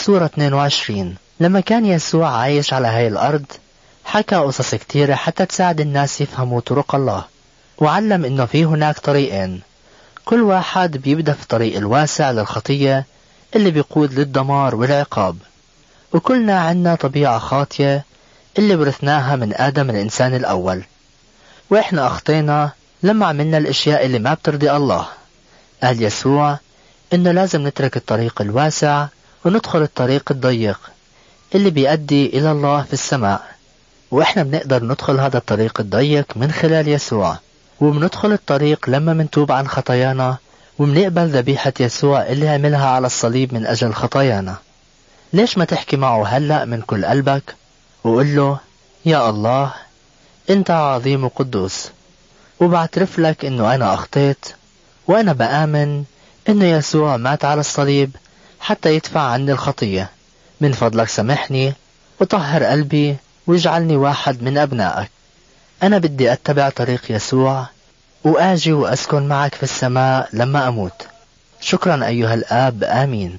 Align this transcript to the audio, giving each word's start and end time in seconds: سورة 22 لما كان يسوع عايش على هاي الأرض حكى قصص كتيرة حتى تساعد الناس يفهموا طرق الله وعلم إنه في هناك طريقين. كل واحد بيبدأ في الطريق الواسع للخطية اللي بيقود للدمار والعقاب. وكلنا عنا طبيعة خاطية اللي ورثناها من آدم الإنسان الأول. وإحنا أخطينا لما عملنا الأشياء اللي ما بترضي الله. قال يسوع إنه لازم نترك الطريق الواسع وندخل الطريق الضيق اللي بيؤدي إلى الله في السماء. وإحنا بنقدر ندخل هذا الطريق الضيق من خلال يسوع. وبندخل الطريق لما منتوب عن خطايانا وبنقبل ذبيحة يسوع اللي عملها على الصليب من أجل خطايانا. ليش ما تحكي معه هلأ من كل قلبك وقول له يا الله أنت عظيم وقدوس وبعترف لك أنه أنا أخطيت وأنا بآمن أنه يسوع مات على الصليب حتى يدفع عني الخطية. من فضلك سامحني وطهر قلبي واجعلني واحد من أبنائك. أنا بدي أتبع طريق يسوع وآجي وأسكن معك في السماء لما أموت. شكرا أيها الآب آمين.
سورة 0.00 0.24
22 0.24 1.14
لما 1.40 1.60
كان 1.60 1.86
يسوع 1.86 2.28
عايش 2.28 2.72
على 2.72 2.88
هاي 2.88 3.08
الأرض 3.08 3.44
حكى 4.04 4.36
قصص 4.36 4.74
كتيرة 4.74 5.14
حتى 5.14 5.46
تساعد 5.46 5.80
الناس 5.80 6.20
يفهموا 6.20 6.60
طرق 6.60 6.94
الله 6.94 7.24
وعلم 7.78 8.24
إنه 8.24 8.44
في 8.44 8.64
هناك 8.64 8.98
طريقين. 8.98 9.60
كل 10.24 10.42
واحد 10.42 10.96
بيبدأ 10.96 11.32
في 11.32 11.42
الطريق 11.42 11.76
الواسع 11.76 12.30
للخطية 12.30 13.04
اللي 13.56 13.70
بيقود 13.70 14.12
للدمار 14.12 14.74
والعقاب. 14.74 15.36
وكلنا 16.12 16.60
عنا 16.60 16.94
طبيعة 16.94 17.38
خاطية 17.38 18.04
اللي 18.58 18.74
ورثناها 18.74 19.36
من 19.36 19.54
آدم 19.54 19.90
الإنسان 19.90 20.34
الأول. 20.34 20.82
وإحنا 21.70 22.06
أخطينا 22.06 22.70
لما 23.02 23.26
عملنا 23.26 23.58
الأشياء 23.58 24.06
اللي 24.06 24.18
ما 24.18 24.34
بترضي 24.34 24.70
الله. 24.70 25.06
قال 25.82 26.02
يسوع 26.02 26.58
إنه 27.12 27.32
لازم 27.32 27.66
نترك 27.66 27.96
الطريق 27.96 28.40
الواسع 28.40 29.06
وندخل 29.44 29.82
الطريق 29.82 30.22
الضيق 30.30 30.80
اللي 31.54 31.70
بيؤدي 31.70 32.26
إلى 32.26 32.52
الله 32.52 32.82
في 32.82 32.92
السماء. 32.92 33.42
وإحنا 34.10 34.42
بنقدر 34.42 34.84
ندخل 34.84 35.20
هذا 35.20 35.38
الطريق 35.38 35.80
الضيق 35.80 36.26
من 36.36 36.52
خلال 36.52 36.88
يسوع. 36.88 37.36
وبندخل 37.80 38.32
الطريق 38.32 38.90
لما 38.90 39.12
منتوب 39.14 39.52
عن 39.52 39.68
خطايانا 39.68 40.36
وبنقبل 40.78 41.28
ذبيحة 41.28 41.72
يسوع 41.80 42.22
اللي 42.22 42.48
عملها 42.48 42.86
على 42.88 43.06
الصليب 43.06 43.54
من 43.54 43.66
أجل 43.66 43.92
خطايانا. 43.92 44.56
ليش 45.32 45.58
ما 45.58 45.64
تحكي 45.64 45.96
معه 45.96 46.26
هلأ 46.26 46.64
من 46.64 46.80
كل 46.80 47.04
قلبك 47.04 47.54
وقول 48.04 48.36
له 48.36 48.58
يا 49.04 49.30
الله 49.30 49.72
أنت 50.50 50.70
عظيم 50.70 51.24
وقدوس 51.24 51.88
وبعترف 52.60 53.18
لك 53.18 53.44
أنه 53.44 53.74
أنا 53.74 53.94
أخطيت 53.94 54.46
وأنا 55.06 55.32
بآمن 55.32 56.04
أنه 56.48 56.64
يسوع 56.64 57.16
مات 57.16 57.44
على 57.44 57.60
الصليب 57.60 58.10
حتى 58.60 58.94
يدفع 58.94 59.20
عني 59.20 59.52
الخطية. 59.52 60.10
من 60.60 60.72
فضلك 60.72 61.08
سامحني 61.08 61.74
وطهر 62.20 62.64
قلبي 62.64 63.16
واجعلني 63.46 63.96
واحد 63.96 64.42
من 64.42 64.58
أبنائك. 64.58 65.10
أنا 65.82 65.98
بدي 65.98 66.32
أتبع 66.32 66.68
طريق 66.68 67.02
يسوع 67.10 67.66
وآجي 68.24 68.72
وأسكن 68.72 69.28
معك 69.28 69.54
في 69.54 69.62
السماء 69.62 70.28
لما 70.32 70.68
أموت. 70.68 71.06
شكرا 71.60 72.06
أيها 72.06 72.34
الآب 72.34 72.84
آمين. 72.84 73.38